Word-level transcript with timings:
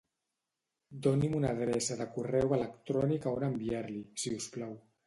Doni'm 1.07 1.35
una 1.41 1.51
adreça 1.57 1.99
de 2.01 2.09
correu 2.17 2.57
electrònic 2.59 3.29
a 3.33 3.39
on 3.39 3.49
enviar-li 3.53 4.05
si 4.25 4.37
us 4.41 4.55
plau. 4.59 4.79